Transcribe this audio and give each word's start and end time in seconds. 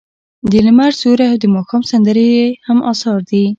د 0.51 0.53
لمر 0.65 0.91
سیوری 0.99 1.25
او 1.31 1.37
د 1.41 1.45
ماښام 1.55 1.81
سندرې 1.91 2.27
یې 2.37 2.47
هم 2.67 2.77
اثار 2.91 3.19
دي. 3.29 3.43